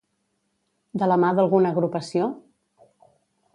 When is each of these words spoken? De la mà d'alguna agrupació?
De 1.01 1.09
la 1.11 1.17
mà 1.25 1.29
d'alguna 1.39 1.73
agrupació? 1.77 2.33